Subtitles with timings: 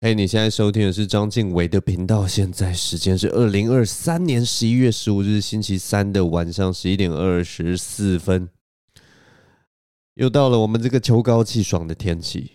[0.00, 2.24] 嘿你现在收听的是张晋唯的频道。
[2.24, 8.48] 现在时间是二零二三年十一月十五日星期三的晚上十一点二十四分，
[10.14, 12.52] 又到了我们这个秋高气爽的天气。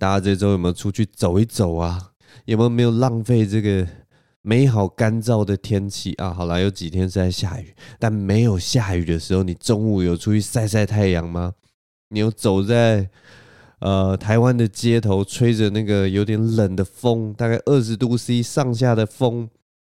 [0.00, 2.10] 大家这周有没有出去走一走啊？
[2.46, 3.86] 有没有没有浪费这个
[4.42, 6.34] 美好干燥的天气啊？
[6.34, 11.52] 好啦，有几天是在下雨，但没有下雨的时候，你中午有出去晒晒太阳吗？
[12.08, 13.08] 你有走在？
[13.84, 19.50] 呃，台湾的街头吹着那个有点冷的风，大概二十度 C 上下的风，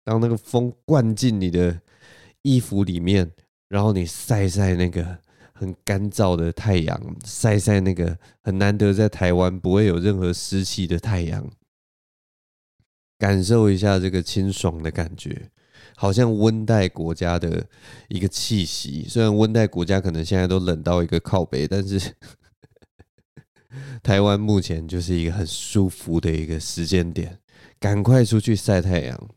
[0.04, 1.80] 当那个风灌进你的
[2.42, 3.32] 衣服里面，
[3.70, 5.20] 然后你晒晒那个
[5.54, 11.48] 很干燥的太阳，晒晒那个很难得在台湾不会有任何湿气的太阳，
[13.20, 15.52] 感受一下这个清爽的感觉，
[15.96, 17.64] 好像温带国家的
[18.08, 19.06] 一个气息。
[19.08, 22.02] 虽然温带国家可能现在都冷到一个靠北，但是。
[24.04, 27.40] 台湾目前就是一个很舒服的一个时间点，
[27.80, 29.30] 赶快出去晒太阳。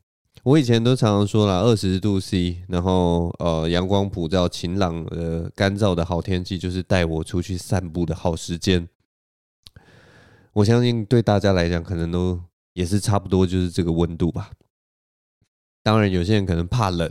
[0.44, 8.88] 我以前都常常说了，二十度 C，然后呃阳光普照、晴朗呃、干燥的好天气，就是带我出去散步的好时间。
[10.52, 12.40] 我相信对大家来讲，可能都
[12.72, 14.52] 也是差不多，就是这个温度吧。
[15.82, 17.10] 当然，有些人可能怕冷，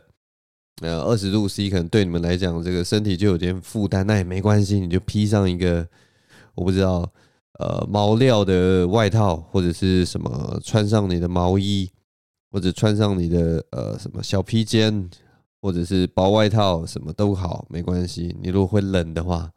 [0.82, 5.88] 呃，二十度 C 可能对你们来讲，这个身体就有点负担，那也没关系，你就披上一个。
[6.56, 7.08] 我不知道，
[7.60, 11.92] 呃，毛料的外套或者是什么，穿上你的毛衣，
[12.52, 15.10] 或者穿上你的呃什么小披肩，
[15.60, 18.38] 或者是薄外套，什么都好，没关系。
[18.44, 19.52] 你如果会冷的话，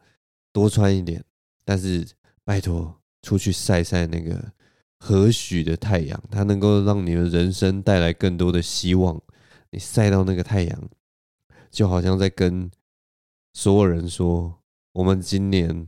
[0.51, 1.23] 多穿一点。
[1.63, 2.07] 但是
[2.43, 4.51] 拜托，出去晒晒那个
[4.99, 9.21] 和煦的太阳，它能够让你的人生带来更多的希望。
[9.73, 10.89] 你晒到那个太阳，
[11.71, 12.71] 就好像在跟
[13.53, 14.55] 所有人说，
[14.93, 15.87] 我们今年。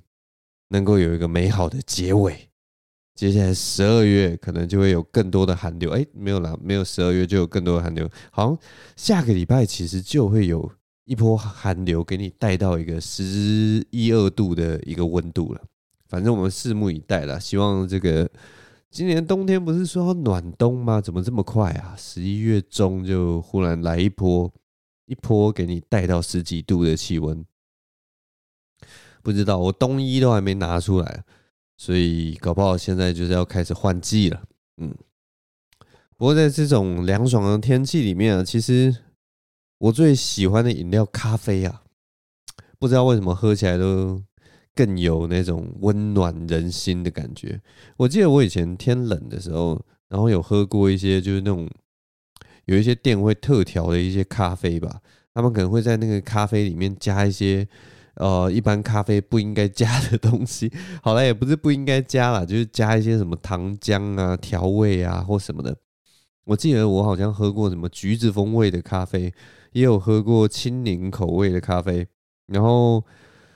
[0.73, 2.48] 能够有一个美好的结尾，
[3.15, 5.91] 接下来十二月可能就会有更多的寒流。
[5.91, 8.09] 哎，没有啦，没有十二月就有更多的寒流。
[8.31, 8.59] 好像
[8.97, 10.73] 下个礼拜其实就会有
[11.05, 15.60] 一波寒流给你带到一个十一二度的一个温度了。
[16.09, 17.39] 反正我们拭目以待啦。
[17.39, 18.27] 希望这个
[18.91, 21.03] 今年冬天不是说暖冬吗？
[21.03, 21.94] 怎么这么快啊？
[21.99, 24.50] 十一月中就忽然来一波，
[25.04, 27.44] 一波给你带到十几度的气温。
[29.22, 31.25] 不知道，我冬衣都还没拿出来，
[31.77, 34.43] 所以搞不好现在就是要开始换季了。
[34.78, 34.93] 嗯，
[36.16, 38.94] 不过在这种凉爽的天气里面啊，其实
[39.78, 41.83] 我最喜欢的饮料咖啡啊，
[42.81, 44.21] 不知道为什么喝起来都
[44.75, 47.60] 更有那种温暖人心的感觉。
[47.97, 51.71] 我记得我以前天冷的时候，然后有喝过一些就是那种
[52.65, 55.00] 有一些店会特调的一些咖啡吧，
[55.33, 57.69] 他们可能会在那个咖啡里面加一些。
[58.15, 60.71] 呃，一般咖啡不应该加的东西，
[61.03, 65.77] 好了，也不是不应该加啦，就是加一些什么糖浆啊、调味啊或什么的。
[66.45, 69.33] 我记得我好像喝过什么橘子风味的咖啡，
[69.72, 72.06] 也有喝过青柠口味的咖啡，
[72.49, 73.03] 然后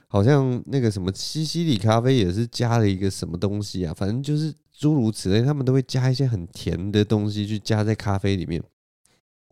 [0.09, 8.63] 好像那个什么西西里咖啡也是加了一个什么东西啊，反正就是诸如此类，他们都会加一些很甜的东西去加在咖啡里面。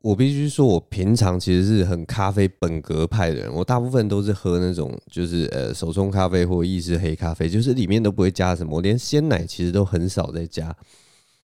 [0.04, 3.50] 我必须说，我平常其实是很咖啡本格派的人。
[3.50, 8.76] 我大部分都是喝那种，就是呃手冲咖啡或意式黑咖啡，就是里面都不会加什么。
[8.76, 10.76] 我连鲜奶其实都很少在加。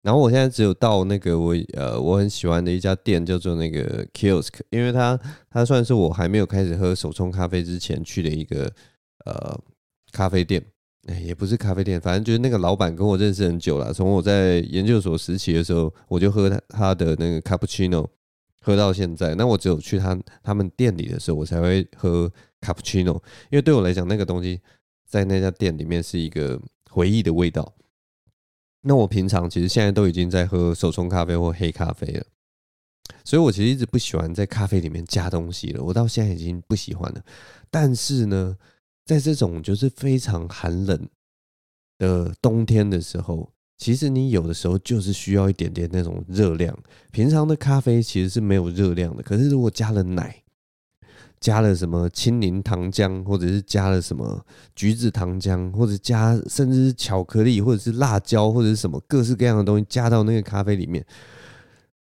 [0.04, 5.20] 然后我现在只有到那个我呃我很喜欢的一家店，叫做那个 Kiosk，因为它
[5.50, 8.72] 它算是我还没有开始喝手冲咖啡之前去的一个
[9.26, 9.60] 呃
[10.12, 10.64] 咖啡店。
[11.08, 13.92] 哎，也不是咖啡店，反正就是那个老板跟我认识很久了。
[13.92, 18.06] 从我在研究所时期的时候，我就喝他他的那个 Cappuccino。
[18.66, 22.28] 喝到现在，那我只有去他他们店里的时候，我才会喝
[22.60, 23.14] 卡布奇诺，
[23.52, 24.60] 因为对我来讲，那个东西
[25.06, 26.60] 在那家店里面是一个
[26.90, 27.76] 回忆的味道。
[28.82, 32.26] 那我平常其实现在都已经在喝手冲咖啡或黑咖啡了，
[33.24, 35.84] 所以我其实一直不喜欢在咖啡里面加东西了。
[35.84, 37.24] 我到现在已经不喜欢了。
[37.70, 38.58] 但是呢，
[39.06, 41.08] 在这种就是非常寒冷
[42.00, 43.55] 的冬天的时候。
[43.78, 46.78] 其实你有的时候就是需要一点点那种热量。
[47.12, 50.44] 平常的咖啡其实是没有热量的，可是如果加了奶，
[51.42, 54.44] 加了什么青柠糖浆，或者是加了什么
[54.76, 61.06] 橘子糖浆，或者加甚至是巧克力，或者是辣椒，或者是什么各式各样的东西加到那个咖啡里面，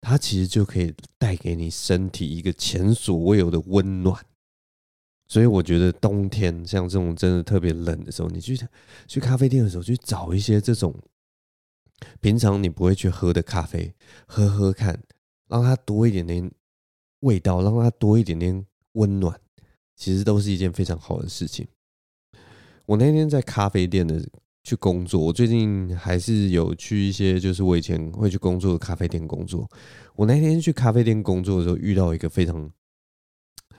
[0.02, 4.22] 它其实就可以带给你身体一个前所未有的温暖。
[5.30, 8.60] 所以我觉得冬天像这种真的特别冷的时候，你去
[9.08, 10.94] 去咖啡店的时候，去找一些这种。
[12.20, 13.94] 平常你不会去喝的咖啡，
[14.26, 15.02] 喝喝看，
[15.48, 16.52] 让它多一点点
[17.22, 19.40] 味道，让它多一点点温暖，
[19.96, 21.68] 其实都是一件非常好的事情。
[22.86, 24.22] 我那天在咖啡店的
[24.64, 25.20] 去工作。
[25.20, 29.70] 我最近还是有去一些，就是我以前会去工作的咖啡店工作。
[30.16, 32.70] 我那天去咖啡店工作的时候，遇到一个非常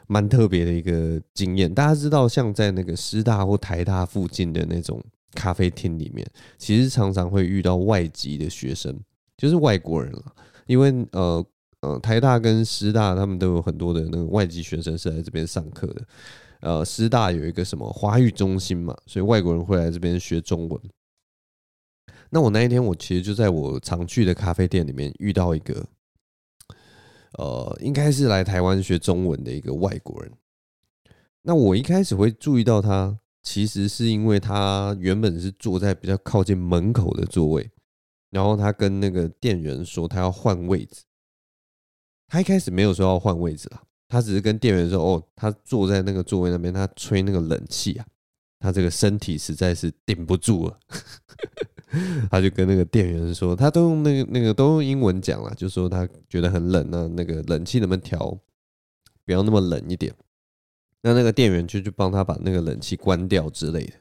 [0.06, 1.72] 蛮特别的一个经验。
[1.72, 5.02] 大家知道，像在那个师大或台大附近的那种
[5.34, 6.26] 咖啡厅里面，
[6.58, 8.98] 其实常常会遇到外籍的学生，
[9.36, 10.34] 就是外国人了。
[10.66, 11.44] 因为呃
[11.80, 16.06] 呃，台大跟师大他们都有很多的那个外籍学生是来这边上课的。
[16.60, 20.80] 呃，师大有一个什么华语中心嘛，所以外国人会来这边学中文。
[22.30, 25.84] 那我那一天，我其实就在我常去的咖啡店里面遇到一个，
[27.36, 30.32] 呃，应该是来台湾学中文的一个外国人。
[31.42, 37.70] 那我一开始会注意到他，其实是因为他原本是坐在比较靠近门口的座位，
[38.30, 41.02] 然后他跟那个店员说他要换位置。
[42.28, 43.82] 他一开始没有说要换位置啦。
[44.08, 48.06] 他只是跟店员说：“哦，他坐在那个座位那边，他吹那个冷气啊，
[48.58, 50.78] 他这个身体实在是顶不住了。
[52.30, 58.38] ”他就跟那个店员说：“他都用那个那个都用英文讲了，就说他觉得很冷啊，那个冷气能不能调，
[59.24, 60.14] 不要那么冷一点？”
[61.02, 63.92] 那那个店员就去帮他把那个冷气关掉之类的。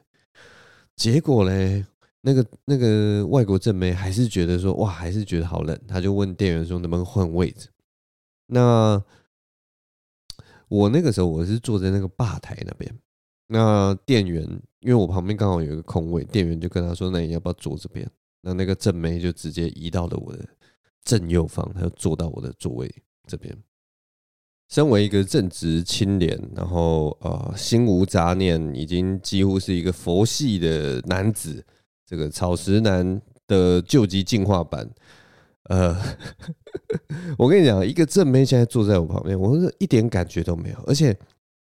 [0.96, 1.84] 结果嘞，
[2.20, 7.68] 那个那个外国正妹还是觉得说：“哇，还是觉得好冷。”他就问店员说：“能不能换位置？”
[8.46, 9.02] 那
[10.68, 12.94] 我那个时候我是坐在那个吧台那边，
[13.48, 14.42] 那店员
[14.80, 18.08] 因为我旁边刚好有一个空位，店员就跟他说：“那你要不要坐这边？”
[18.42, 20.46] 那那个正妹就直接移到了我的
[21.04, 22.92] 正右方，他就坐到我的座位
[23.26, 23.56] 这边。
[24.72, 31.62] 身为一个正直清廉，然后呃心无杂念，已经几乎是一个佛系的男子，
[32.08, 34.88] 这个草食男的救急进化版。
[35.64, 35.94] 呃，
[37.36, 40.76] 我跟你讲，一个正妹现在坐在我旁边，我是一点感觉都没有。
[40.86, 41.14] 而且，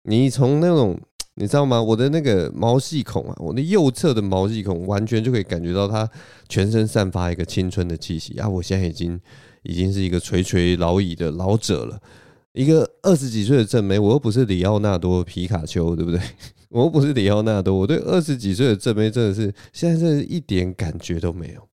[0.04, 0.98] 你从那种
[1.36, 1.84] 你知道吗？
[1.84, 6.10] 我的那个毛细孔啊，我的右侧的毛细孔，完全就可以感觉到她
[6.48, 8.48] 全身散发一个青春的气息啊！
[8.48, 9.20] 我现在已经
[9.64, 12.00] 已经是一个垂垂老矣的老者了，
[12.54, 16.20] 一个二十几岁的正妹，我又不是里奥纳多皮卡丘，对不对？
[16.70, 21.68] 我又不是里奥纳多，我对二十几岁的正妹真的是现在真的一点感觉都没有，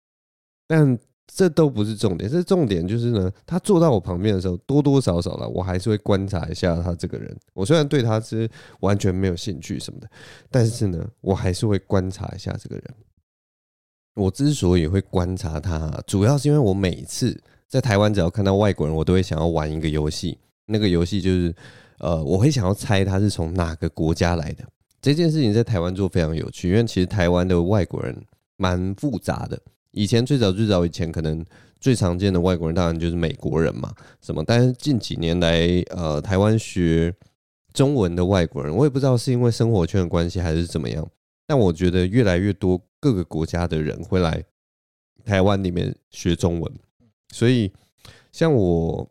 [0.66, 0.98] 但。
[1.30, 7.36] 这都不是重点，这重点就是呢，他坐到我旁边的时候，多多少少了，我还是会观察一下他这个人。
[7.52, 8.48] 我虽然对他是
[8.80, 10.08] 完全没有兴趣什么的，
[10.50, 12.84] 但是呢，我还是会观察一下这个人。
[14.14, 17.38] 我之所以会观察他，主要是因为我每次
[17.68, 20.38] 在台湾，只要看到外国人，我都会想要玩一个游戏。
[20.68, 21.54] 那个游戏就是，
[21.98, 24.64] 呃，我会想要猜他是从哪个国家来的。
[25.00, 28.16] 这件事情在台湾做非常有趣，因为其实台湾的外国人
[28.56, 29.60] 蛮复杂的。
[29.92, 31.44] 以前最早最早以前，可能
[31.80, 34.44] 最常见的外国人当然就是美国人嘛，什么？
[34.46, 37.14] 但是近几年来，呃，台湾学
[37.72, 41.08] 中文的外国人，我也不知道是因为生活圈的关系还是怎么样，
[41.46, 44.44] 但我觉得越来越多各个国家的人会来
[45.24, 46.72] 台湾里面学中文，
[47.32, 47.72] 所以
[48.32, 49.08] 像我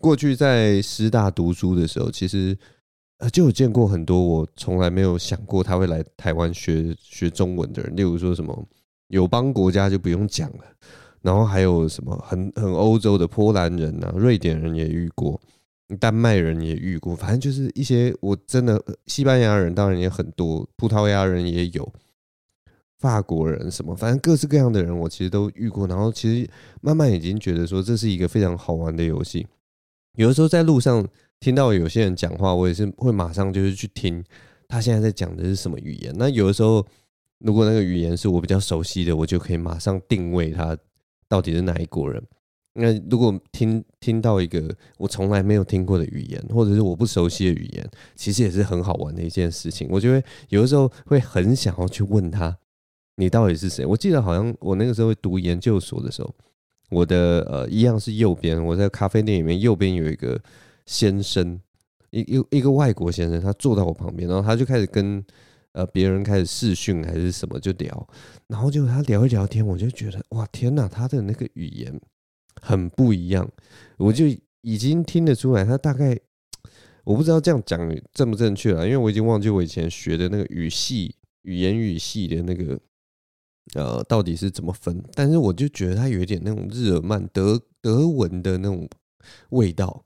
[0.00, 2.56] 过去在师大读书的时候，其实
[3.18, 8.66] 呃就有见过很多我从来没有想过他会来台湾学学中文的人，例如说什么。
[9.08, 10.64] 友邦国家就不用讲了，
[11.20, 15.40] 然后还有什么很很欧洲的波兰人呐、啊、瑞典人也遇过，
[15.98, 21.92] 丹麦人也遇过，反正就是一些我真的西班牙人当然也很多，葡萄牙人也有，
[23.00, 26.48] 法国人什么，反正各式各样的人我其实都遇过，然后其实
[26.80, 29.44] 慢慢已经觉得说这是一个非常好玩的游戏。
[30.16, 31.06] 有的时候在路上
[31.40, 34.24] 听到有些人讲话，我也是会马上就是去听
[34.68, 36.14] 他现在在讲的是什么语言。
[36.16, 36.86] 那有的时候。
[37.42, 40.76] 如果那个语言是我比较熟悉的，我就可以马上定位他
[41.26, 42.22] 到底是哪一国人。
[42.74, 49.88] 那如果听听到一个我从来没有听过的语言，或者是我不熟悉的语言，其实也是很好玩的一件事情。
[49.90, 52.54] 我就会有的时候会很想要去问他，
[53.16, 53.86] 你到底是谁？
[53.86, 56.34] 我记得好像我那个时候读研究所的时候，
[56.90, 60.38] 我的呃一样是右边，我在咖啡店里面右边有一个
[60.84, 61.58] 先生，
[62.10, 65.24] 一一一个外国先生，他坐到我旁边，然后他就开始跟。
[65.72, 68.08] 呃，别人开始视讯还是什么就聊，
[68.48, 72.00] 然后就他聊一聊天，我就觉得哇天哪，他的那个语言
[72.60, 73.48] 很不一样，
[73.96, 74.24] 我就
[74.62, 76.18] 已经听得出来，他大概
[77.04, 77.78] 我不知道这样讲
[78.12, 82.76] 正不正确了，因为我已经忘记我以前学的那个语系、语言语系的那个
[83.74, 88.88] 呃到底是怎么分，但是我就觉得他有一点那种日耳曼德德文的那种
[89.50, 90.04] 味道，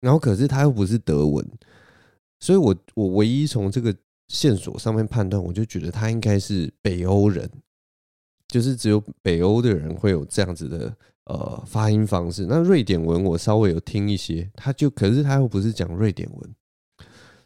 [0.00, 1.46] 然后可是他又不是德文，
[2.38, 3.94] 所以我我唯一从这个。
[4.30, 7.50] 线索上面判断，我就觉得他应该是北欧人，
[8.46, 12.46] 就是只有北欧的人会有这样子的呃发音方式。
[12.48, 16.54] 那瑞典文我稍微有听一些，他就可是他又不是讲瑞典文，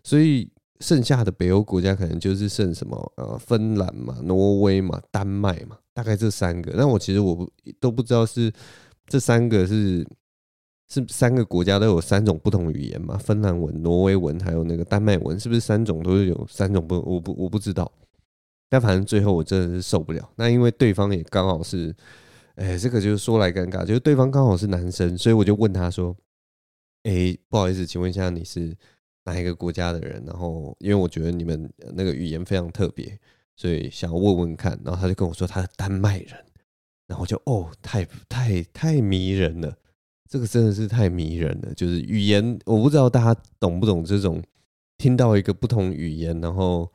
[0.03, 0.53] 所以
[0.85, 6.73] 剩下的北欧国家可能就是剩什么呃，芬兰嘛、挪威嘛、丹麦嘛，大概这三个。
[6.77, 7.51] 那我其实我不
[7.81, 8.53] 都不知道是
[9.07, 10.07] 这三个是
[10.91, 13.17] 是三个国家都有三种不同语言嘛？
[13.17, 16.97] 芬兰文、挪威文还有那个丹麦文，是不是三种都是有三种不？
[16.97, 17.91] 我不我不知道。
[18.69, 20.29] 但反正最后我真的是受不了。
[20.37, 21.97] 那因为对方也刚好是，
[22.57, 26.15] 哎，这个就是说来尴尬，就是对方刚好是男生，所以我就问他说
[27.05, 28.77] ：“哎，不好意思，请问一下你是？”
[29.25, 30.23] 哪一个国家的人？
[30.27, 33.19] 然后，因为我觉得你们那个语言非常特别，
[33.57, 34.79] 所以想要问问看。
[34.85, 36.33] 然后他就跟我说他是丹麦人，
[37.07, 39.77] 然后我就哦，太太太迷人了，
[40.29, 41.73] 这个真的是太迷人了。
[41.75, 44.43] 就是语言，我不知道大家懂不懂这种
[44.99, 46.93] 听到一个不同语言，然后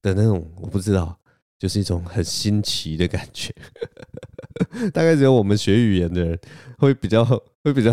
[0.00, 1.18] 的那种，我不知道，
[1.58, 3.52] 就是一种很新奇的感觉。
[4.94, 6.38] 大概只有我们学语言的人
[6.78, 7.24] 会比较
[7.64, 7.92] 会比较。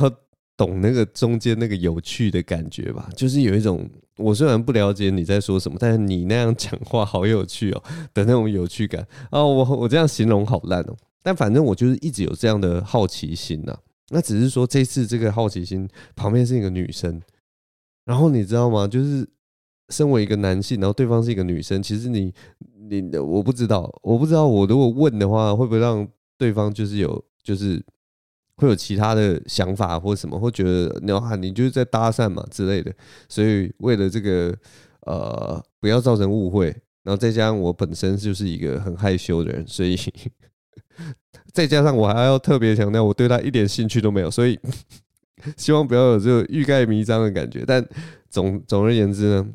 [0.63, 9.01] 懂那个中间那个有趣的感觉吧，就是有一种我虽然不了解你在说什么，但是你那样讲话好有趣哦的那种有趣感
[9.31, 9.43] 啊！
[9.43, 13.75] 我我这样形容好烂哦，但反正我就是一直有这样的好奇心呐。
[14.09, 17.19] 那只是说这次这个好奇心旁边是一个女生，
[18.05, 18.87] 然后你知道吗？
[18.87, 19.27] 就是
[19.89, 22.31] 身为一个男性，然后对方是一个女生，其实你
[22.87, 27.83] 你我不知道，我不知道我如果问的话，会不会让对方就是有就是。
[28.61, 32.93] 会有其他的想法或什么，或觉得你要喊你就是在搭讪嘛之类的，
[33.27, 34.55] 所以为了这个
[35.07, 36.67] 呃不要造成误会，
[37.01, 39.97] 然后再加上我本身就是一个很害羞的人，所以
[41.51, 44.59] 再加上我还要特别强调我对他一点兴趣都没有，所以
[45.57, 47.63] 希望不要有这个欲盖弥彰的感觉。
[47.65, 47.83] 但
[48.29, 49.49] 总总而言之呢，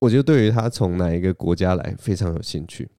[0.00, 2.90] 我觉得对于他从哪一个国家来非常有兴趣。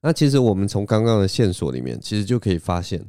[0.00, 3.04] 那其实我们从刚刚的线索里面，其实就可以发现。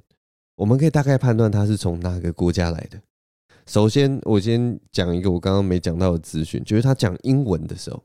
[0.60, 3.00] 我们可以大概判断他是从哪个国家来的。
[3.66, 8.04] 首先，我先讲一个我刚刚没讲到的资讯，就是他讲英文的时候，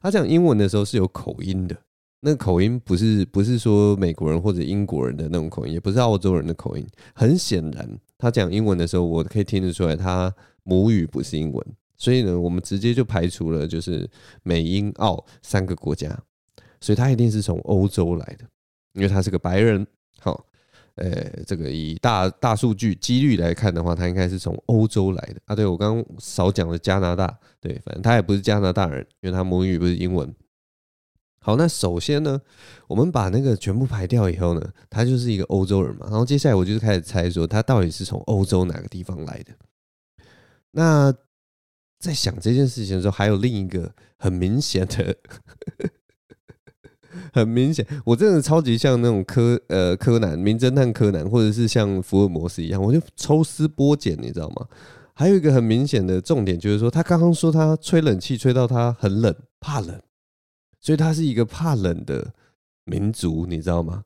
[0.00, 1.76] 他讲英文的时候是有口音的。
[2.20, 6.86] 那个口音不是不是说美国人或者英国人的那种口音，也不是澳洲人的口音。
[7.14, 11.66] 很显然，他讲英文的时候，我可以听得出来他母语不是英文。
[11.98, 14.08] 所以呢，我们直接就排除了就是
[14.42, 16.08] 美英澳三个国家，
[16.80, 18.46] 所以他一定是从欧洲来的，
[18.94, 19.86] 因为他是个白人。
[21.00, 25.56] 呃，这个以大大数据几率来看的话，他应该是从欧洲来的啊。
[25.56, 30.30] 对，我刚刚少讲了加拿大，对，反正他也不是加拿大人，因为他母语不是英文。
[31.42, 32.38] 好，那首先呢，
[32.86, 36.06] 我们把那个全部排掉以后呢，他就是一个欧洲人嘛。
[36.10, 39.52] 然后接下来我就是开始猜说，他到底是从欧洲哪个地方来的。
[40.72, 41.10] 那
[41.98, 45.16] 在想这件事情的时候，还有另一个很明显的。
[47.32, 54.66] 很明显，我真的超级像那种柯呃柯南、名侦探柯南，或者是像福尔摩斯一样，我就抽丝剥茧，你知道吗？
[55.12, 60.00] 还有一个很明显的重点就是说，他刚刚说他吹冷气吹到他很冷，怕冷，
[60.80, 62.32] 所以他是一个怕冷的
[62.86, 64.04] 民族，你知道吗？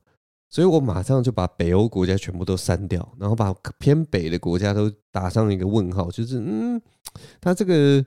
[0.51, 6.81] 所以我马上就把北欧国家全部都删掉，然后把偏北的国家都打上一个问号，就是嗯，
[7.41, 8.05] 他这个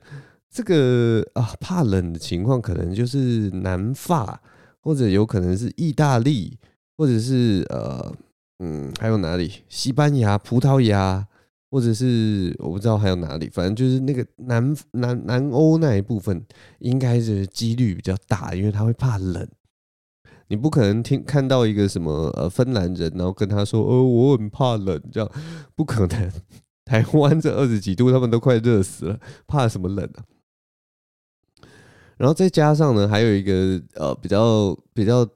[0.50, 4.40] 这个啊怕冷的情况，可能就是南法。
[4.88, 6.56] 或者有可能是意大利，
[6.96, 8.10] 或者是呃
[8.60, 9.52] 嗯，还有哪里？
[9.68, 11.28] 西班牙、葡萄牙，
[11.70, 13.50] 或者是我不知道还有哪里。
[13.50, 16.42] 反正就是那个南南南欧那一部分，
[16.78, 19.46] 应该是几率比较大，因为他会怕冷。
[20.46, 25.30] 你不可能听看到一个什么呃芬兰人，然后跟他说：“哦，我很怕冷。”这样
[25.76, 26.32] 不可能。
[26.86, 30.24] 台湾这二十几度，他们都快热死了，怕什么冷啊？
[32.18, 35.26] 然后再加上呢，还有一个呃比较比较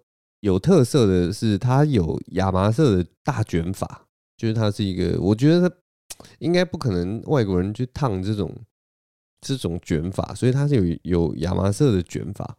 [0.41, 5.77] 有特色的是，它有亚麻色的大卷发，就是它是一个，我觉得它
[6.41, 8.53] 应该不可能外国人去烫这种
[9.41, 12.57] 这种卷发，所以它是有有亚麻色的卷发。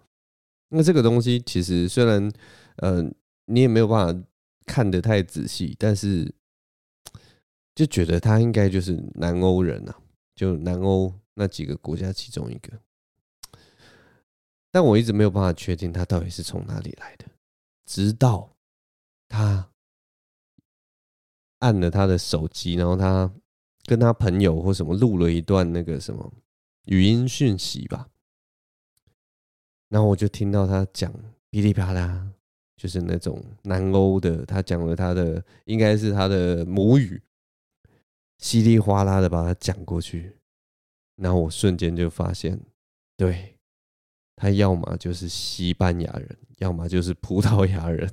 [0.69, 2.31] 那这个东西其实虽然
[2.77, 3.03] 呃
[3.45, 4.23] 你也没有办法
[4.65, 6.33] 看得太仔细，但是
[7.75, 9.95] 就觉得他应该就是南欧人啊，
[10.35, 12.71] 就南欧那几个国家其中一个。
[14.73, 17.27] 但我一直没有办法确定他到底是从哪里来的，
[17.85, 18.57] 直到
[19.29, 19.69] 他
[21.59, 23.31] 按了他的手机，然后他
[23.83, 26.33] 跟他朋友或什么录了一段那个什么
[26.85, 28.09] 语音讯息吧，
[29.89, 31.13] 然后我就听到他讲
[31.51, 32.33] 噼里啪啦，
[32.75, 37.21] 就是那种南欧的，他讲了他的应该是他的母语，
[38.39, 40.35] 稀里哗啦的把他讲过去，
[41.17, 42.59] 然后我瞬间就发现，
[43.15, 43.51] 对。
[44.35, 48.09] 他要么就是西班牙人，要么就是葡萄牙人。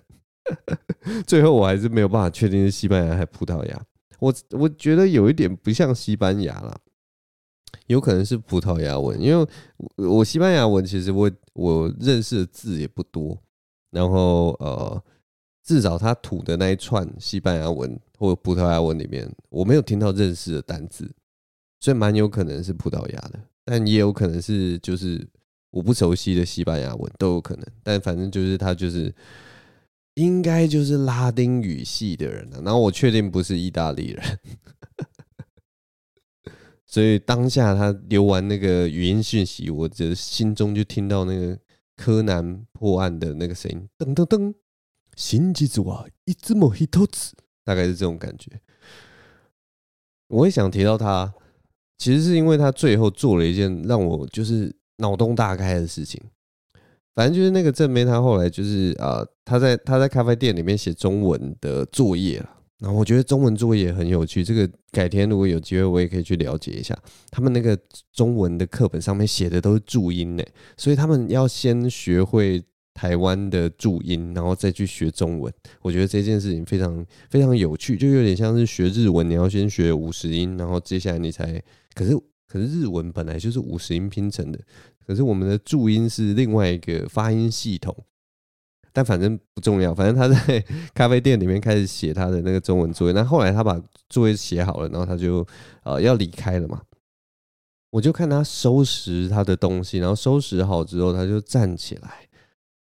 [1.27, 3.87] 最后我还是没有办法确定是西班牙还是葡萄牙。
[4.19, 6.79] 我我觉得有一点不像西班牙啦，
[7.87, 9.47] 有可能是葡萄牙文，因为
[9.97, 13.41] 我西班牙文其实我我认识的字也不多，
[13.91, 15.03] 然后呃，
[15.65, 21.11] 至少他吐的那一串西班牙文或葡萄牙文里面，我没有听到认识的单字，
[21.81, 25.27] 所以蛮有可能是葡萄牙的，但也有可能是就是
[25.72, 29.14] 我不熟悉的西班牙文都有可能，但反正就是他就是
[30.16, 34.40] 应该就是拉丁语系的人，然后我确定不是意大利人。
[36.86, 41.60] 所以当下他留完那个语音讯息，我的心中就听到那个
[41.98, 44.54] 柯南破案的那个声音，噔噔噔，
[45.14, 47.32] 真実はいつも一つ，
[47.66, 48.62] 大概是这种感觉。
[50.28, 51.34] 我也想提到他，
[51.98, 56.21] 其实是因为他最后做了一件让我就是 脑洞大开的事情。
[57.15, 62.49] 反正就是那个正妹，他后来就是啊，他在他在咖啡店里面写中文的作业了。
[62.79, 66.97] 然后我觉得中文作业很有趣，这个改天如果有机会，我也可以去了解一下。
[67.31, 67.79] 他们那个
[68.11, 70.43] 中文的课本上面写的都是注音呢，
[70.79, 72.63] 所以他们要先学会
[72.95, 75.53] 台湾的注音，然后再去学中文。
[75.83, 81.63] 我觉得这件事情非常非常有趣，就有点像是学日文，你要先学五十音，然后接下来你才。
[81.93, 82.19] 可是
[82.51, 84.59] 可是日文本来就是五十音拼成的，
[85.07, 87.97] 可是我们的注音是另外一个发音系统。
[88.93, 93.13] 但反正不重要，反正他在咖啡店里面开始写他的那个中文作业。
[93.13, 95.47] 那后来他把作业写好了，然后他就
[95.85, 96.83] 呃要离开了嘛。
[97.91, 102.29] 我就看他收拾他的东西，然后收拾好之后，他就站起来，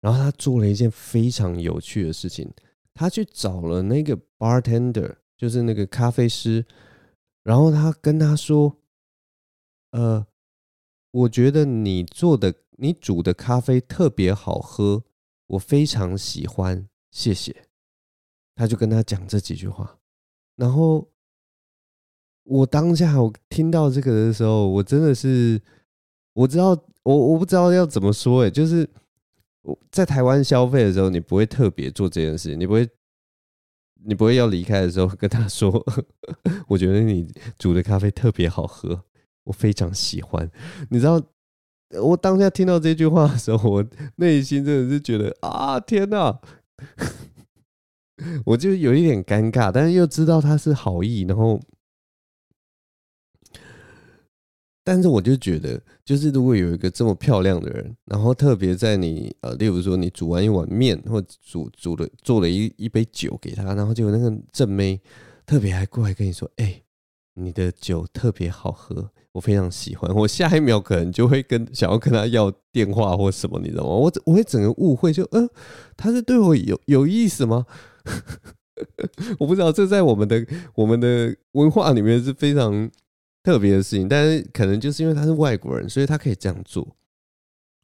[0.02, 2.52] 然后他做了一件非常有趣的事情，
[2.92, 6.66] 他去找了那个 bartender，就是那个咖啡师，
[7.42, 8.76] 然后他跟他说
[9.94, 10.26] ：“呃，
[11.12, 15.04] 我觉得你做的、你煮的咖啡特别好喝。”
[15.46, 17.66] 我非常喜欢，谢谢。
[18.56, 19.98] 他就跟他讲这几句话，
[20.56, 21.06] 然后
[22.44, 25.60] 我当下我听到这个的时候，我真的是
[26.32, 26.70] 我知道
[27.02, 28.88] 我我不知道要怎么说诶，就是
[29.62, 32.88] 我在台湾消费的时候，你不会特别做这件事，你不会
[34.04, 35.70] 你不会要离开的时候跟他说，
[36.68, 39.04] 我觉得你煮的咖啡特别好喝，
[39.44, 40.50] 我非常喜欢，
[40.90, 41.22] 你知道。
[42.02, 43.84] 我当下听到这句话的时候，我
[44.16, 46.40] 内心真的是觉得啊，天哪！
[48.46, 51.60] 我就有一点尴尬，但是又知道他是好意，然后，
[54.82, 65.00] 但是我就觉得，就是如果有一个这么漂亮的人，然后特别在你呃，例如说你煮完一碗面，或煮煮了做了一一杯酒给他，然后结果那个正妹
[65.46, 66.82] 特别还过来跟你说，哎、
[67.34, 69.10] 你的酒特别好喝。
[69.32, 73.88] 我非常喜欢，我下一秒可能就会跟想要跟他要电话或什么，你知道吗？
[73.88, 75.50] 我我会整个误会，就嗯、呃，
[75.96, 77.66] 他是对我有有意思吗？
[79.40, 82.88] 我不知道，这在我们的我们的文化里面是非常
[83.42, 86.86] 特别的事情，但是可能就是因为他是外国人，所以他可以这样做。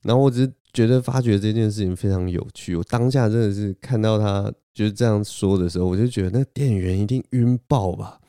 [0.02, 8.19] 然后我只是觉得发觉这件事情非常有趣，我当下真的是看到他就是这样说的时候，我就觉得那店员一定晕爆吧。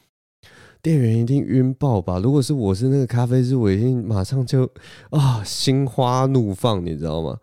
[0.82, 2.20] 店员一定晕爆吧？
[2.20, 4.70] 如果是我是那个咖啡师，我一定马上就
[5.12, 7.40] 啊心花怒放，你知道吗？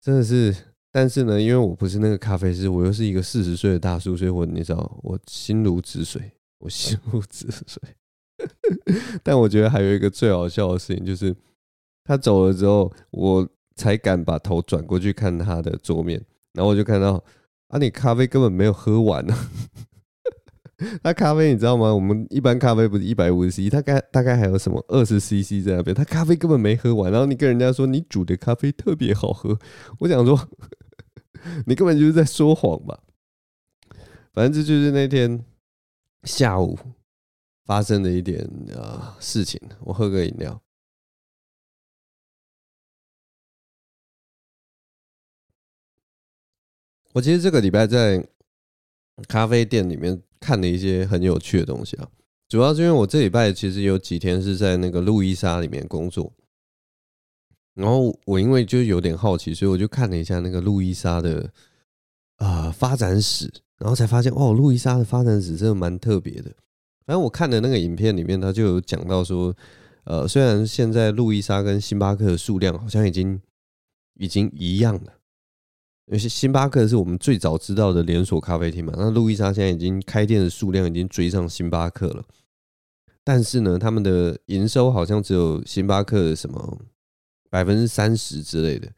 [0.00, 0.54] 真的是，
[0.92, 6.30] 但是呢，因为我不是那个咖啡师，我又是一个四十岁的大叔，所以我你知道，我心如止水，
[6.60, 7.82] 我心如止水。
[9.24, 11.34] 但我觉得还有一个最好笑的事情，就是
[12.04, 17.22] 他走了之后，我才敢把头转过去看他的桌面，然后我就看到
[17.68, 19.34] 啊，你咖啡根本没有喝完呢。
[21.02, 21.94] 那咖啡你知道吗？
[21.94, 25.94] 我们一般咖啡不是一百五十 cc，大概大概还有什么二十 cc 在那边。
[25.96, 29.58] 他咖啡根本没喝完，然后你跟人家说你煮的咖啡特别好喝，
[30.00, 30.38] 我想说
[31.64, 33.00] 你根本就是在说谎吧。
[34.34, 35.42] 反正这就是那天
[36.24, 36.78] 下午
[37.64, 39.58] 发生的一点啊事情。
[39.80, 40.60] 我喝个饮料。
[47.14, 48.22] 我其实这个礼拜在
[49.28, 50.20] 咖啡店里面。
[50.38, 52.06] 看了一些很有趣的东西啊，
[52.46, 56.30] 主要是因为我这礼拜其实有几天是在那个路易莎里面工作，
[57.74, 61.50] 然后我因为就有点好奇，所以我就看了一下那个路易莎的
[62.36, 66.50] 啊发展史，然后才发现哦，路易莎的发展史真的蛮特别的。
[67.06, 69.56] 反正我看的那个影片里面，他就有讲到说，
[70.04, 73.40] 呃，虽然现在路易莎跟星巴克的数量好像已经
[74.20, 75.12] 已经一样了。
[76.06, 82.24] 因为星巴克是我们最早知道的连锁咖啡厅嘛，那路易莎现在已经开店的数量已经追上星巴克了，
[83.24, 86.78] 但是呢，他们的营收好像只有星巴克的什么
[87.50, 88.88] 百分之三十之类的，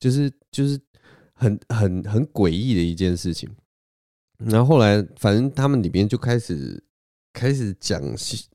[0.00, 0.80] 就是就是
[1.34, 3.48] 很很很诡异的一件事情。
[4.38, 6.82] 然后后来，反正他们里边就开始
[7.32, 8.02] 开始讲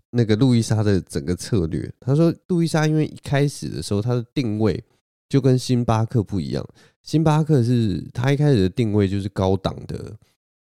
[0.09, 1.91] 那个路易莎的整个策略。
[1.99, 4.83] 他说，路易莎因为一开始的时候，它的定位
[5.29, 6.67] 就跟星巴克不一样。
[7.03, 10.15] 星巴克是它一开始的定位就是高档的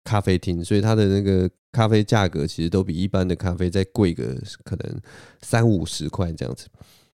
[0.04, 5.02] 咖啡厅，所以它的那个咖啡价格其实都比一般的咖啡再贵个可能
[5.42, 6.68] 三五十块这样子。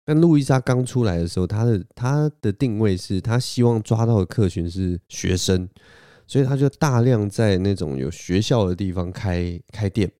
[0.05, 5.67] 但路易莎刚出来的时候，它的它的定位是，他希望抓到的客群是学生，
[6.27, 10.13] 所以他就大量在那种有学校的地方开开店，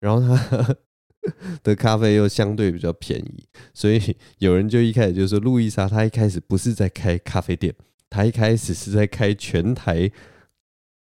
[0.00, 0.76] 然后他
[1.62, 7.74] 的咖啡又相对比较便宜，所以有人就一开始就说，路易莎他一开始不是在开咖啡店，
[8.14, 10.08] 他一开始是在开全台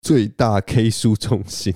[0.01, 1.71] 最大 K 书中心，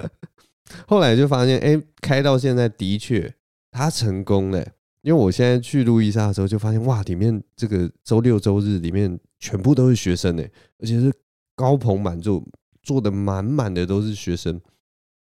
[0.86, 3.34] 后来就发现，哎，开到现在的确
[3.70, 4.60] 他成功了。
[5.00, 10.44] 因为我现在去路易莎的时候，就发现哇，里面这个周六周日里面全部都是学生呢，
[10.78, 11.10] 而且是
[11.56, 12.44] 高朋满座，
[12.82, 14.60] 坐的满满的都是学生。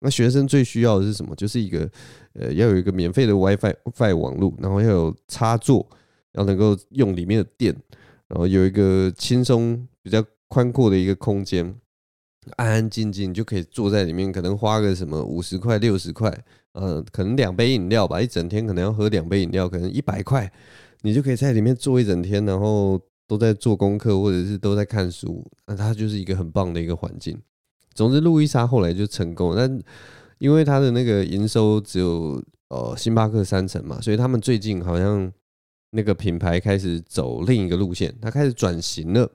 [0.00, 1.36] 那学生最需要的是什么？
[1.36, 1.88] 就是一个
[2.32, 5.88] 呃，要有一个免费的 WiFi WiFi 网络，然后要有插座，
[6.32, 7.72] 要能够用里面的电，
[8.30, 11.74] 然后有一个轻松比较宽阔的一个空间，
[12.56, 16.32] 安安静静就可以坐在里面，可能花个什么五十块六十块。
[16.72, 20.50] 呃，可能两杯饮料吧，一整天可能要喝两杯饮料，可能一百块，
[21.02, 27.36] 你就可以在里面坐一整天，然后都在做功课或者是都在看书，那它就是一个很棒的一个环境。
[27.92, 29.82] 总之，路易莎后来就成功，但
[30.38, 35.30] 因为它的那个营收只有呃星巴克三成嘛，所以他们最近好像
[35.90, 39.30] 那个品牌开始走另一个路线，它开始转型了，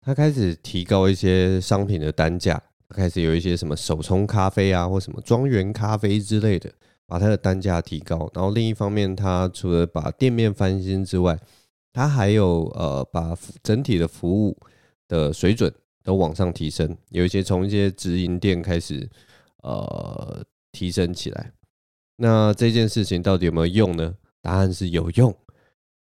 [0.00, 2.62] 它开始提高一些商品的单价。
[2.94, 6.72] 开始有一些什么手冲咖啡啊，或什么庄园咖啡之类的，
[7.06, 8.30] 把它的单价提高。
[8.32, 11.38] 然后另一方面，它除了把店面翻新之外，
[11.92, 14.58] 它还有呃把整体的服务
[15.06, 15.70] 的水准
[16.02, 16.96] 都往上提升。
[17.10, 19.06] 有一些从一些直营店开始
[19.62, 21.52] 呃提升起来。
[22.16, 24.14] 那这件事情到底有没有用呢？
[24.42, 25.34] 答案是有用。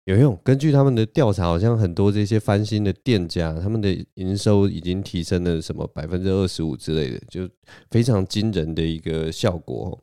[0.05, 0.39] 有用。
[0.43, 7.49] 根据他们的调查，好像很多这些翻新的店家，他们的营收已经提升了什么百分之二十五之类的，就
[7.89, 9.99] 非常惊人的一个效果。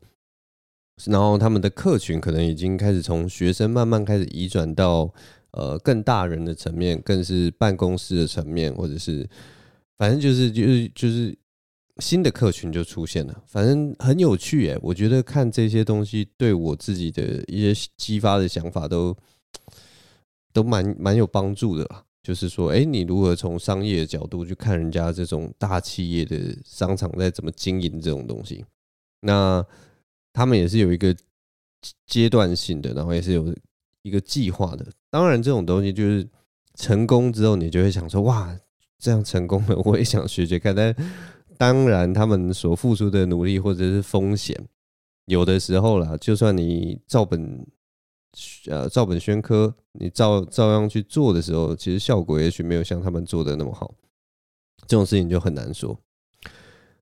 [1.07, 5.09] 然后他们的客群可能已经开始从学生慢慢开始移转到
[5.53, 9.25] 呃更大人的层面，更是办公室的层面，或者是
[9.99, 11.33] 反正就是就是就是
[12.03, 13.43] 新的客群就出现了。
[13.47, 19.17] 反正很有趣诶，我觉得看这些东西对我自己的一些激发的想法都。
[20.55, 28.63] 都蛮蛮有帮助的啦，就是说，哎，你如何从商业的角度去看人家这种大企业的商场在怎么经营这种东西？
[29.21, 29.65] 那
[30.31, 31.17] 他们也是有一个
[32.07, 33.47] 阶段性的，然后也是有
[34.03, 34.87] 一个计划的。
[35.09, 36.29] 当然，这种东西就是
[36.75, 38.55] 成功之后，你就会想说，哇，
[38.99, 40.77] 这样成功了，我也想学学看。
[40.77, 40.95] 但
[41.63, 44.61] 当然，他们所付出的努力或者是风险，
[45.27, 47.65] 有的时候啦，就算你照本。
[48.67, 53.95] 呃，照本宣科，你照照样去做的时候，其实效果也许没有像他们做的那么好。
[54.89, 55.97] 这种事情就很难说。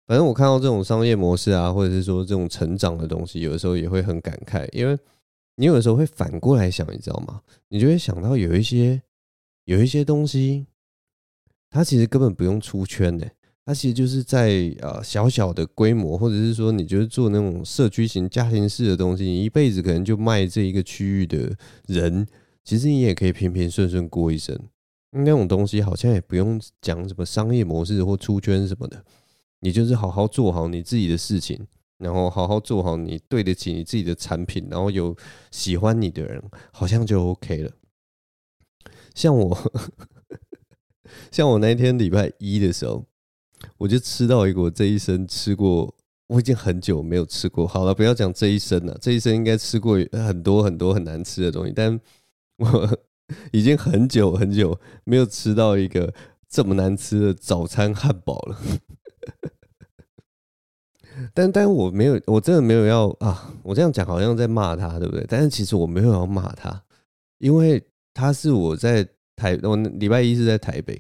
[0.07, 4.99] 反正我看到这种商业模式啊，或者是说这种成长的东西，有的时候也会很感慨，因为
[5.55, 7.41] 你有的时候会反过来想，你知道吗？
[7.69, 9.01] 你就会想到有一些
[9.65, 10.67] 有一些东西，
[11.71, 13.25] 它其实根本不用出圈呢。
[13.67, 22.27] 它其实就是在呃小小的规模，或者是说你就是做那种社区型家庭式的东西，你一辈子可能就卖这一个区域的人，
[22.65, 24.59] 其实你也可以平平顺顺过一生。
[25.13, 29.05] 那种东西好像也不用讲什么商业模式或出圈什么的，
[29.61, 31.65] 你就是好好做好你自己的事情，
[31.99, 35.17] 然后好好做好你对得起你自己的产品，然后有
[35.53, 36.43] 喜欢你的人，
[36.73, 37.71] 好像就 OK 了。
[39.15, 39.73] 像我，
[41.31, 43.05] 像我那天礼拜一的时候。
[43.79, 45.95] 我就吃到一个我这一生吃过，
[46.27, 47.67] 我已经很久没有吃过。
[47.67, 51.99] 好了，不要讲这一生了，这一生应该吃过很多很多很难吃的东西，但
[52.57, 52.99] 我
[53.53, 56.13] 已经很久很久没有吃到一个
[56.49, 58.59] 这么难吃的早餐汉堡了。
[61.35, 63.53] 但但我没有，我真的没有要啊！
[63.63, 65.25] 我这样讲好像在骂他，对不对？
[65.29, 66.83] 但是其实我没有要骂他，
[67.39, 67.83] 因为
[68.15, 70.99] 他是我在台，我礼拜一是在台北。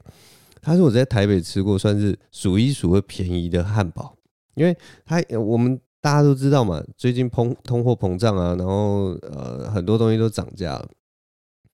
[0.60, 4.16] 他是我在台北吃过算是数一数二便宜的汉堡，
[4.54, 10.88] 因为他我们大家都知道嘛，最近通通货膨胀啊，然后呃很多东西都涨价了。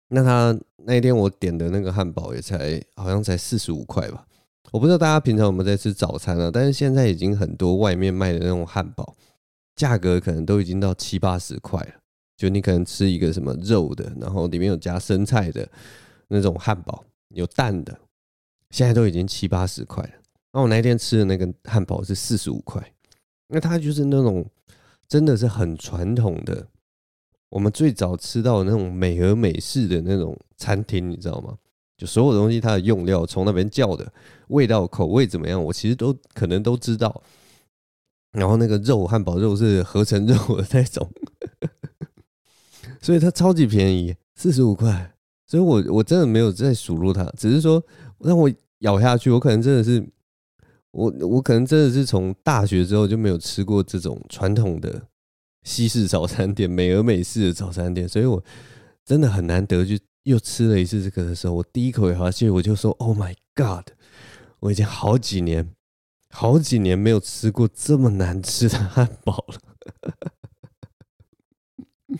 [0.08, 4.24] 那他那一天我点的那个汉堡也才好像才四十五块吧，
[4.70, 9.16] 我不知道大家平常有没有在吃早餐啊，但是现在已经很多外面卖的那种汉堡，
[9.74, 11.90] 价格可能都已经到七八十块了。
[12.36, 15.66] 就你可能吃一个什么肉的，然后里面有加生菜的
[16.28, 17.98] 那种汉堡，有蛋的。
[18.76, 20.10] 现在都已经七八十块了，
[20.52, 22.92] 那我那天吃的那个汉堡是四十五块，
[23.48, 24.44] 那它就是那种
[25.08, 26.68] 真的是很传统的。
[27.48, 31.56] 我们最早吃到的那种美俄美式的那种餐厅，你知道吗？
[31.96, 34.12] 就所有东西它的用料从那边叫的，
[34.48, 37.22] 味道口味怎么样，我其实都可能都知道。
[38.32, 41.10] 然后那个肉，汉堡肉是合成肉的那种，
[43.00, 45.14] 所以它超级便宜，四十五块。
[45.46, 47.82] 所以我我真的没有在数落它，只是说
[48.18, 50.06] 让我咬下去，我可能真的是
[50.90, 55.02] 我我可能真的是从大学之后就没有吃过这种传统的
[55.62, 58.42] 西式早餐店，美而美式的早餐店，所以我
[59.04, 63.88] 真的很难得就又吃了一次这个的时候，我第一口咬下去我就说：“Oh my God！”
[64.60, 65.72] 我已经好几年。
[66.28, 69.58] 好几年没有吃过这么难吃的汉堡了，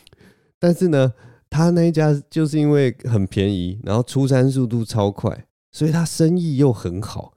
[0.59, 1.13] 但是呢，
[1.51, 7.35] 他那一家就是因为很便宜，然后出餐速度超快，所以他生意又很好。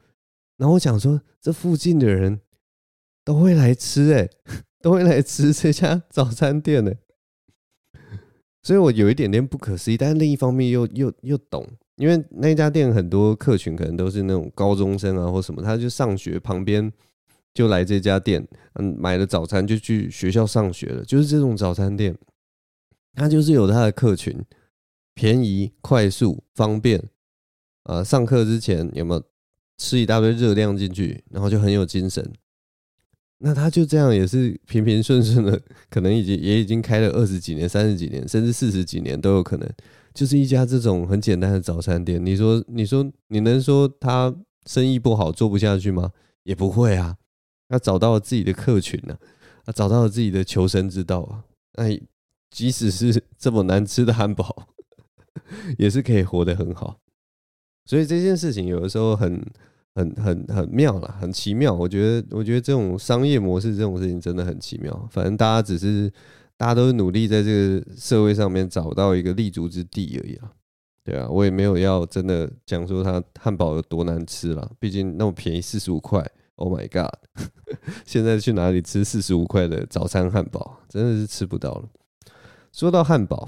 [0.56, 2.40] 然后我想说，这附近的人
[3.26, 4.30] 都会来吃，哎，
[4.82, 6.94] 都会来吃这家早餐店呢。
[8.64, 11.68] 所以我有一点点不可思议，但是另一方面又又又懂。
[11.98, 16.90] 因为那家店很多客群可能都是那种高中生啊或什么，他就上学旁边
[17.54, 21.04] 就来这家店，嗯，买了早餐就去学校上学了。
[21.04, 22.18] 就是这种早餐店，
[23.16, 24.46] 它就是有它的客群，
[25.14, 27.04] 便宜、快速、方便。
[27.90, 29.24] 啊，上课之前有没有
[29.78, 32.32] 吃一大堆热量进去，然后就很有精神。
[33.40, 39.68] 那他就这样也是平平顺顺的，可能已经也已经开了二十几年、三十几年，甚至四十几年都有可能。
[40.14, 44.36] 就是一家这种很简单的早餐店，你说，你说，你能说他
[44.68, 46.12] 生意不好做不下去吗？
[46.44, 47.18] 也不会啊，
[47.68, 49.18] 他找到了自己的客群呢，
[49.66, 51.44] 他找到了自己的求生之道啊。
[51.74, 51.86] 那
[52.52, 54.68] 即使是这么难吃的汉堡，
[55.80, 57.00] 也是可以活得很好。
[57.90, 59.44] 所以这件事情有的时候很、
[59.96, 61.74] 很、很、很妙啦，很奇妙。
[61.74, 65.10] 我觉得，我觉得这种商业模式这种事情真的很奇妙。
[65.10, 66.12] 反正大家只是。
[66.60, 67.50] 大家都是努力在这
[67.80, 70.52] 个社会上面找到一个立足之地而已啊，
[71.06, 76.22] 对啊，我也没有要真的讲说它汉堡有多难吃啦，毕竟那么便宜四十五块
[76.56, 77.16] ，Oh my god！
[78.06, 81.88] 现在去哪里吃四十五块的早餐汉堡，真的是吃不到了。
[82.74, 83.48] 说到汉堡，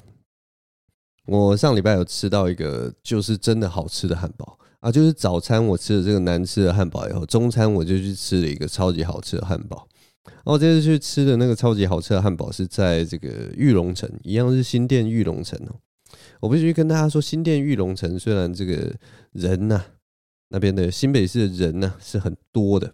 [1.39, 9.87] 我上礼拜有吃到一个就是真的好吃的汉堡啊，就是早餐我吃了这个难吃的汉堡以后，中餐我就去吃了一个超级好吃的汉堡。
[10.23, 15.75] 然后这次去吃的那个超级好吃的汉堡是在这个玉龙城，一样是新店玉龙城哦。
[16.41, 18.93] 我必须跟大家说，新店玉龙城虽然这个
[19.31, 19.81] 人呐，
[20.49, 22.93] 那边的新北市的人呐是很多的，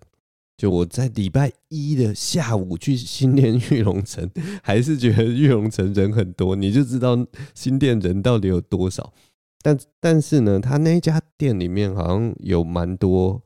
[0.57, 4.29] 就我在礼拜一的下午去新店玉龙城，
[4.61, 7.15] 还是觉得玉龙城人很多，你就知道
[7.53, 9.13] 新店人到底有多少。
[9.61, 13.41] 但但是呢，他那家店里面好像有蛮多。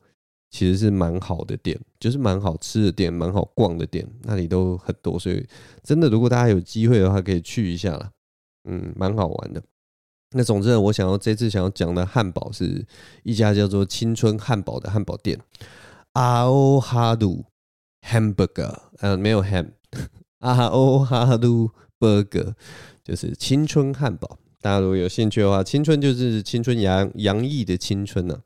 [0.54, 5.42] 其实是蛮好的店，就是蛮好吃的店，蛮好逛的店，那里都很多，所以
[5.82, 8.10] 真的，如果大家有机会的话，可以去一下啦。
[8.68, 9.62] 嗯，蛮好玩的。
[10.32, 12.84] 那总之，我想要这次想要讲的汉堡是
[13.22, 15.38] 一家叫做青春汉堡的汉堡店，
[16.12, 17.44] 阿欧哈鲁
[18.02, 19.70] Hamburger，呃，没有 ham，
[20.40, 22.54] 阿欧哈鲁 Burger，
[23.02, 24.38] 就是青春汉堡。
[24.60, 28.40] 大家如果有兴趣的话，青春就是青春洋洋溢的青春呢、啊。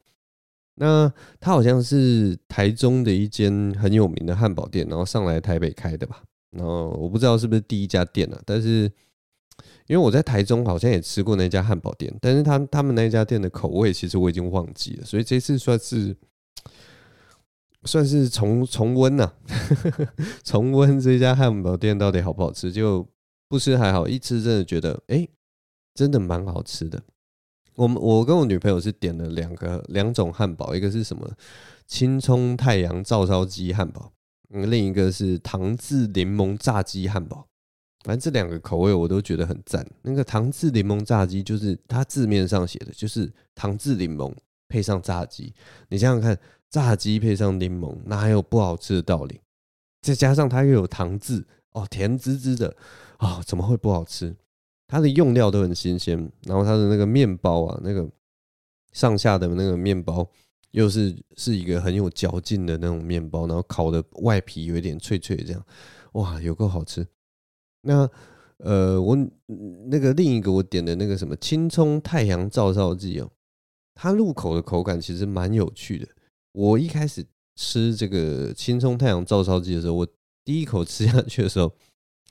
[0.78, 6.22] 那他好像是台中的一间很有名的汉堡店，然后上来台北开的吧。
[6.50, 8.90] 然后我不知道是不是第一家店了，但是
[9.88, 16.16] 因为我在台中好像也吃过那家汉堡店，但是他他们那家店的口味其实我已经忘记了，所以这次算是
[17.86, 19.32] 算是重重温呐，
[20.44, 22.72] 重温这家汉堡店到底好不好吃？
[22.72, 23.06] 就
[23.48, 25.26] 不吃还好，一吃真的觉得哎、
[25.94, 27.00] 真的蛮好吃的。
[27.74, 31.30] 我们我跟我女朋友是点了两个两种汉堡，一个是什么
[31.86, 34.12] 青葱太阳照烧鸡汉堡，
[34.50, 37.46] 嗯，另一个是糖渍柠檬炸鸡汉堡。
[38.04, 39.84] 反正这两个口味我都觉得很赞。
[40.02, 44.32] 那个糖渍柠檬炸鸡就是它字面上写的，就是糖渍柠檬
[44.68, 45.52] 配上炸鸡。
[45.88, 46.38] 你想想看，
[46.70, 49.40] 炸鸡配上柠檬，哪还有不好吃的道理？
[50.02, 52.76] 再加上它又有糖渍，哦，甜滋滋的，
[53.16, 54.36] 啊，怎么会不好吃？
[54.86, 58.08] 它的用料都很新鲜，然后它的那个面包啊，那个
[58.92, 60.28] 上下的那个面包
[60.70, 65.66] 又是是一个很有嚼劲的那种面包，然后烤的外皮有一点脆脆的，这样
[66.12, 67.06] 哇，有够好吃。
[67.82, 68.08] 那
[68.58, 69.16] 呃，我
[69.88, 73.30] 那个另一个我点的那个什么青葱太阳照烧鸡哦，
[73.94, 76.08] 它入口的口感其实蛮有趣的。
[76.56, 77.22] 我一开始
[77.54, 80.06] 吃这个青葱太阳照烧鸡的时候，我
[80.42, 81.70] 第一口吃下去的时候。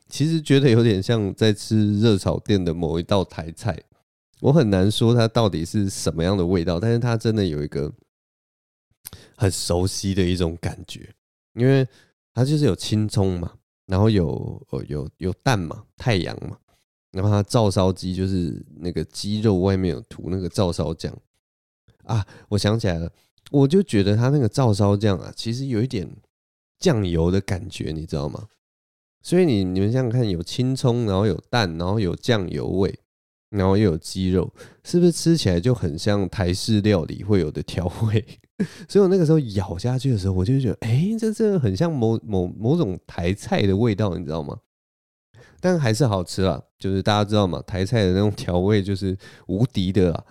[0.07, 3.75] 其实觉得有点像在吃热炒店的某一道台菜，
[4.39, 7.91] 我很难说它到底是什么样的味道，但是它真的有一个
[9.35, 11.11] 很熟悉的一种感觉，
[11.55, 11.87] 因为
[12.35, 13.53] 它就是有青葱嘛，
[13.87, 16.55] 然后有有有蛋嘛，太阳嘛，
[17.11, 21.11] 然后它照烧鸡就是那个鸡肉外面有涂那个照烧酱
[22.03, 23.11] 啊，我想起来了，
[23.51, 26.09] 我就觉得它那个照烧酱啊，其实有一点
[26.79, 28.47] 酱油的感觉，你知道吗？
[29.21, 32.99] 所以你你们想想看，有青葱，然后有蛋，然后有酱油味。
[33.51, 34.51] 然后又有鸡肉，
[34.83, 38.25] 是不是吃起来就很像台式料理会有的调味？
[38.89, 44.59] 所以我那个时候咬下去的时候，我就觉得，哎，这这很像某某某种台菜的味道，你知道吗？
[45.61, 47.61] 但还是好吃啊，就是大家知道吗？
[47.65, 50.25] 台菜的那种调味就是无敌的啊，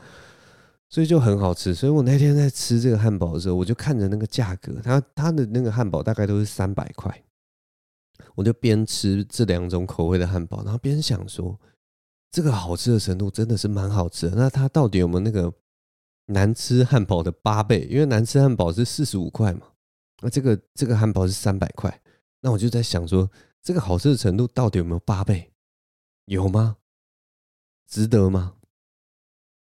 [0.88, 1.74] 所以就很好吃。
[1.74, 7.24] 所以我那天在吃这个汉堡的时候，我就看着那个价格，它它的那个汉堡大概都是三百块，
[8.34, 11.58] 我就边吃这两种口味的汉堡，然后边想说。
[12.30, 14.34] 这个好吃的程度真的是蛮好吃的。
[14.34, 15.54] 那它到底有没有那个
[16.26, 17.82] 难吃汉堡的八倍？
[17.88, 19.68] 因为难吃汉堡是四十五块嘛，
[20.20, 22.02] 那这个这个汉堡是三百块。
[22.40, 23.30] 那我就在想说，
[23.62, 25.52] 这个好吃的程度到底有没有八倍？
[26.24, 26.78] 有吗？
[27.86, 28.54] 值得吗？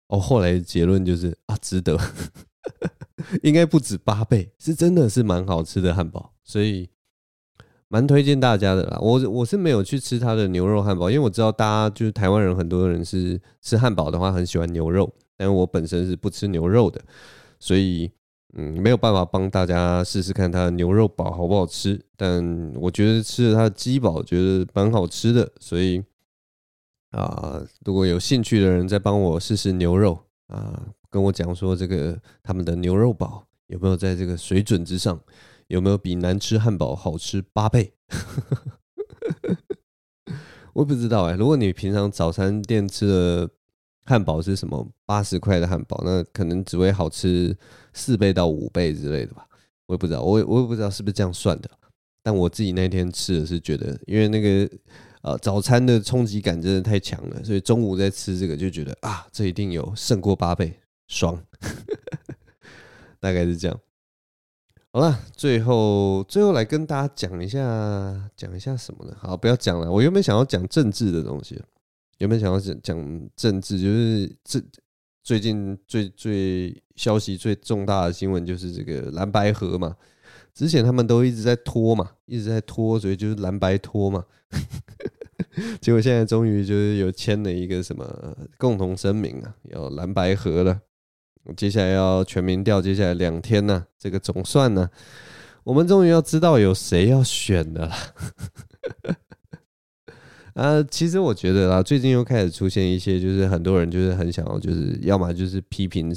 [0.08, 1.98] 哦，后来结论就是啊，值得，
[3.42, 6.88] 应该不止八倍，是真的是蛮好吃的汉堡，所以。
[7.88, 17.00] 蛮推荐大家的啦，我我是没有去吃他的牛肉汉堡，因为我知道大家就是台湾人，很多人是吃汉堡的话很喜欢牛肉，但我本身是不吃牛肉的，
[17.60, 18.10] 所以
[18.54, 26.02] 嗯没有办法帮大家试试看他的牛肉堡好不好吃，但我觉得吃了他的鸡堡觉得蛮好吃的，所以
[27.16, 35.18] 啊如果有兴趣的人再帮我试试牛肉啊，跟我讲说这个他们的牛肉堡有没有在这个水准之上。
[35.68, 37.92] 有没有比难吃汉堡好吃八倍？
[40.72, 43.50] 我不知道哎、如果你平常早餐店吃的
[44.04, 47.56] 汉堡是什么八十块的汉堡，那可能只会好吃
[47.92, 49.44] 四倍到五倍之类的吧。
[49.86, 51.68] 我也不知道，我我也不知道是不是这样算的。
[52.22, 54.70] 但我自己那天吃的是觉得，因为那个
[55.26, 61.42] 呃早餐的冲击感真的太强了，所以中午在吃这个就觉得啊，这一定有胜过八倍，爽。
[63.18, 63.80] 大概是这样。
[64.92, 67.58] 好了，最后最后来跟大家讲一下，
[68.36, 69.16] 讲一下什么呢？
[69.18, 69.90] 好，不要讲了。
[69.90, 71.60] 我原本想要讲政治的东西，
[72.18, 74.62] 原本想要讲讲政治，就是这
[75.24, 79.96] 最近最最消息最重大的新闻就是这个蓝白河嘛。
[80.54, 84.24] 之前他们都一直在拖嘛，一直在拖，所以就是蓝白拖嘛。
[85.80, 90.80] 结果现在终于就是有签了一个什么共同声明啊，要蓝白合了。
[91.56, 94.90] 接下来要全民调，接下来两天呢、这个总算呢，
[95.62, 97.94] 我们终于要知道有谁要选的了。
[100.54, 106.12] 啊，其实我觉得啊，最近又开始出现一些，就是很多人就是很想要，就是要么就是批评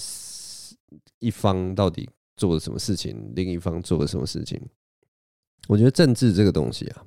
[1.19, 4.59] 一方到底做了什么事情，另一方做了什么事情。
[5.67, 7.03] 我觉得政治这个东西啊，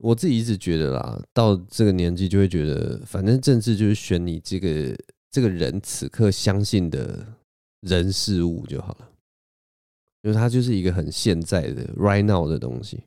[0.00, 4.96] 我自己一直觉得啦，到这个年纪就会觉得，反正政治就是选你这个。
[5.32, 7.24] 这个人此刻相信的
[7.82, 9.08] 人事物就好了，
[10.22, 13.04] 因为它就是一个很现在的 right now 的东西。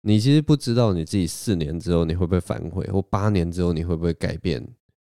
[0.00, 4.60] 你其实不知道你自己四年之后你会不会反悔，或八年之后你会不会改变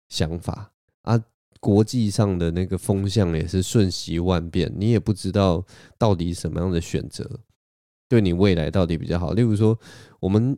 [0.09, 1.23] 想法啊？
[1.59, 5.63] 国际上的那个风向也是瞬息万变，你也不知道
[5.95, 7.39] 到底什么样的选择
[8.09, 9.33] 对你未来到底比较好。
[9.33, 9.77] 例如说，
[10.19, 10.57] 我们。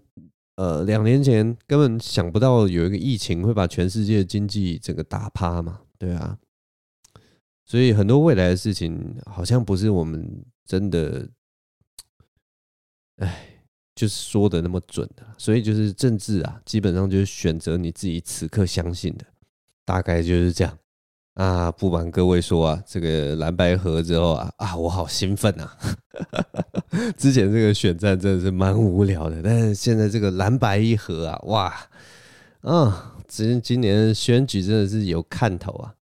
[0.56, 6.38] 呃，两年前根本想不到有一个疫情会把全世界经济整个打趴嘛，对啊，
[7.66, 11.28] 所以很多未来的事情好像不是我们真的，
[13.18, 13.64] 哎，
[13.96, 19.26] 就是说的那么准的，所以就是政治啊，基本上就是选择你自己此刻相信的，
[19.84, 20.78] 大概就是这样。
[21.36, 25.76] 啊，不瞒各位说啊，这个蓝白合之后啊，啊，我好兴奋啊！
[27.18, 31.74] 之前这个选战真的是蛮无聊的，但是现在这个蓝白一合啊，哇，
[32.62, 35.96] 啊，今今年选举真的是有看头啊！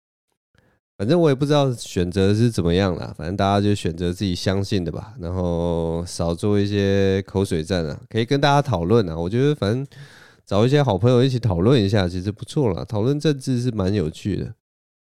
[0.98, 9.16] 反正我也不知道选择是怎么样啦，反正大家就选择自己相信的吧，然后少做一些口水战啊，可以跟大家讨论啊。
[9.16, 9.86] 我觉得反正
[10.44, 12.84] 找一些好朋友一起讨论一下，其实不错啦。
[12.84, 14.52] 讨论政治是蛮有趣的。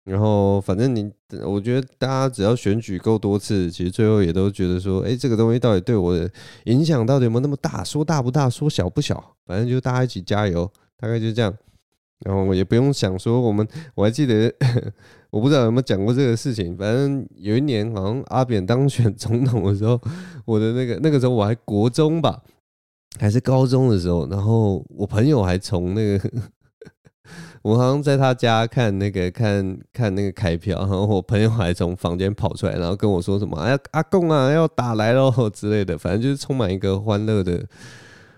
[0.07, 1.11] 然后，反正你，
[1.43, 6.31] 我觉得大家只要选举够多次，其实最后也都觉得说，哎，这个东西到底对我的
[6.63, 7.83] 影响到底有没有那么大？
[7.83, 11.53] 说大不大，说小不小，反正就大家一起加油，大概就这样。
[12.25, 14.49] 然后我也不用想说，我们我还记得，
[15.29, 16.77] 我不知道有没有讲过这个事情。
[16.77, 19.99] 反正有一年，好像阿扁当选 总统的时候，
[20.45, 22.41] 我的那个那个时候我还国中吧，
[23.19, 26.31] 还是高中的时候，然后我朋友还从那个。
[27.67, 37.67] 我好像在他家看那个看看那个开票，然后我朋友还从房间跑出来，然后跟我说什么：“哎，阿公啊，要打来喽之类的。”反正就是充满一个欢乐的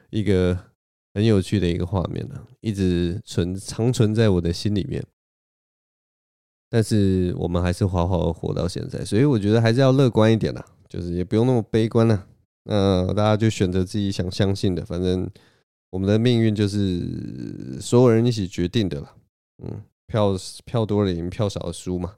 [0.10, 0.58] 一个
[1.14, 5.04] 很有趣的一个画面呢，一直存长存在我的心里面。
[6.72, 12.26] 但是我们还是好好活到现在，所以我觉得还是要乐观一点啦，就是也不用那么悲观了。
[12.64, 15.30] 那大家就选择自己想相信的，反正
[15.92, 19.16] 我们的命运就是所有人一起决定的了。
[19.62, 20.36] 嗯，票
[20.66, 22.16] 票多了赢，票少了输嘛，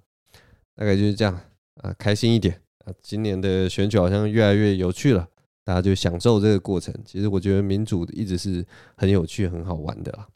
[0.76, 1.40] 大概就是这样
[1.82, 2.94] 啊，开心一点啊。
[3.02, 5.28] 今年的选举好像越来越有趣了，
[5.64, 6.94] 大家就享受这个过程。
[7.06, 8.66] 其实我觉得民主一直是
[8.96, 10.28] 很有趣、很好玩的啦，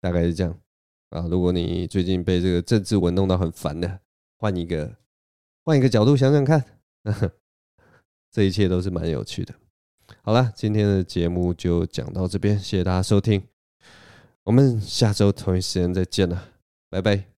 [0.00, 0.58] 大概是这样。
[1.10, 4.00] 啊，如果你最近被这个政治文弄到很烦的，
[4.38, 4.96] 换一个
[5.64, 6.64] 换一个角度想想看，
[8.32, 9.54] 这一切都是蛮有趣的。
[10.22, 13.46] 好了，今天的节目就讲到这边，谢谢大家收听，
[14.44, 16.50] 我们下周同一时间再见了，
[16.90, 17.33] 拜拜。